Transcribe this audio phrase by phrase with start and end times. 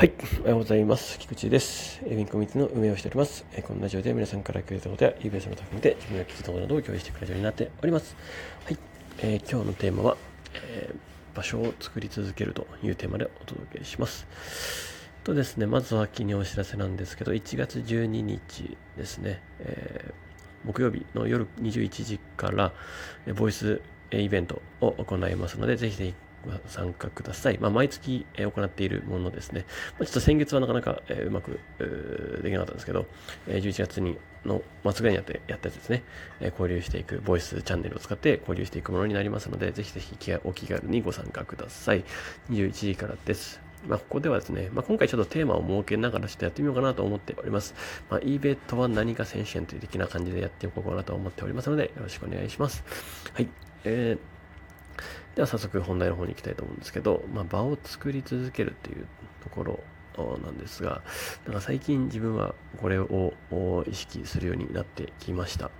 [0.00, 0.12] はい。
[0.40, 1.18] おはようございます。
[1.18, 2.00] 菊池です。
[2.06, 3.44] エビンコミュニティの運営をしております。
[3.52, 8.16] えこのラジオで皆さんからくれたことや、eBay のタフで自分が聞いたことなどを共有してくれるようになっております。
[8.64, 8.78] はい。
[9.18, 10.16] えー、今日のテーマは、
[10.54, 14.26] えー、場所を作り続けるというテーマでお届けします。
[15.22, 22.72] とですね、まずは昨日お知らせなんですけど、1月12日ですね、えー、木曜日の夜21時から、
[23.26, 23.82] えボイス
[24.12, 26.14] イベントを行いますので、ぜひぜひ
[26.44, 27.58] ご参加ください。
[27.58, 29.66] まあ、毎月、え行っているものですね。
[29.98, 31.60] まあ、ちょっと先月はなかなか、えうまく、
[32.42, 33.06] できなかったんですけど、
[33.48, 36.02] え11月にの末ぐらいにやってやったやつですね、
[36.40, 42.04] え交流していく、ボイスチャンネルを使って交流していくものになりますので、ぜひぜひお気軽にご参加ください。
[42.50, 43.60] 21時からです。
[43.86, 47.74] まあ、ここではですね、まあ、今回ちょっとテーマを設けながらちょっとやってみようかなと思っております。
[48.10, 52.84] まあ、eBay とは何か選手権という的な感じでやっていこうかなと思っておりますので、よろしくお願いします。
[53.32, 53.48] はい。
[53.84, 54.39] えー
[55.34, 59.06] では早速本題の方に行きたいと思うんですけど、まあ、場を作り続けるっていう
[59.42, 59.80] ところ
[60.42, 61.02] なんですが、
[61.46, 63.34] なんか最近自分はこれを
[63.88, 65.66] 意識するようになってきました。
[65.66, 65.70] っ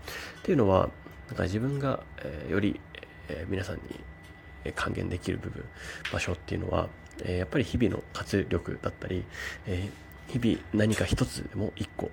[0.42, 0.90] ていうのは、
[1.28, 2.80] なんか自分が、え、より、
[3.28, 5.64] え、皆さんに還元できる部分、
[6.12, 6.88] 場所っていうのは、
[7.24, 9.24] え、やっぱり日々の活力だったり、
[9.66, 9.90] え
[10.28, 12.10] 日々何か一つでも一個、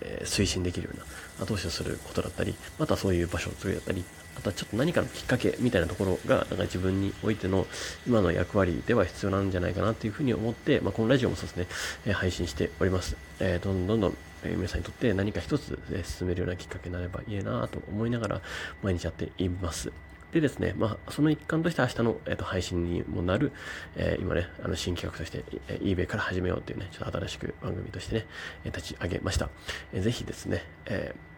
[0.00, 1.04] え推進できるような
[1.44, 4.04] 後押しをすることだったり、またそういう場所を作るだったり、
[4.36, 7.66] あとはちょっと何かのきっかけみたいなところが、なんか自分においての
[8.06, 11.66] 今の役割では必要なんじゃないかなというふうに思って、まあ、このラジオもそうですね、
[12.06, 13.16] え配信しております。
[13.38, 18.40] えー、どんどんどんえ皆さんにとって何か一つで進めるようなきっかけになればいいなと思いながら
[18.82, 19.92] 毎日やっています。
[20.32, 23.52] でですね、まあ、その一環として明日の、えー、と配信にもなる、
[23.96, 28.26] えー、今ね、あの新企画として、えー、eBay から始めようっていうね、ちょっと新しく番組としてね、
[28.64, 29.48] えー、立ち上げました。
[29.92, 31.30] えー、ぜひですね、えー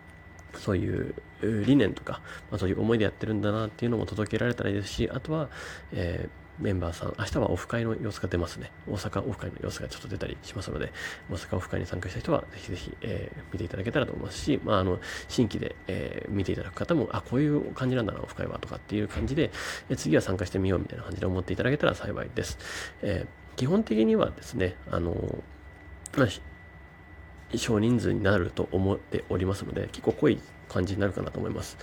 [0.59, 2.20] そういう理念とか、
[2.51, 5.48] まあ、そういう思いでやってるんだなっていうのも届けられたらいいですし、あとは、
[5.93, 8.70] えー、メンバーさん、明日はオフ会の様子が出ますね。
[8.86, 10.92] 大阪オフ会の様子がちょっと出たりしますので、
[11.31, 19.51] 大阪オフ会に参加した人はぜひぜひ、えー、見ていただけたらと思いますし、まあ、あの、新規で、えー、見ていただく方も、あ、こういう感じなんだな、オフ会はとかっていう感じで、
[19.89, 22.58] え次は参加してみようみたいな感じで思っていただけたら幸いです。
[23.02, 23.27] え
[23.57, 25.42] 基本的にはですね、あの、
[26.17, 26.29] まあ
[27.58, 30.41] 少人数になると思っておりますので、結構濃い
[30.73, 31.77] 感じになるかなと思います。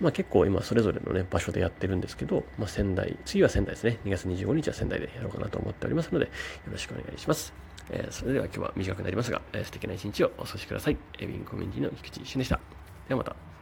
[0.00, 3.98] まあ結構今それぞれのね、場所でやってるんですけど、まあ仙台、次は仙台ですね。
[4.04, 6.30] 2月25日は仙台でやろうかなと思っておりますので、よ
[6.70, 7.52] ろしくお願いします。
[7.90, 10.96] えー、それでは今日は短くなりますが、えー、素敵な一日をお過ごしください。
[11.18, 12.60] エビンコミュニティの菊池俊でした。
[13.08, 13.59] ではまた。